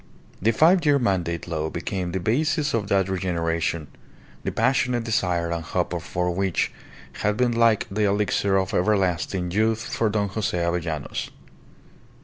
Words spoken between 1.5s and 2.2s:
became the